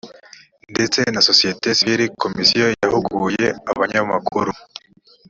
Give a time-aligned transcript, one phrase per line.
[0.73, 4.51] ndetse na sosiyete sivili komisiyo yahuguye abanyamakuru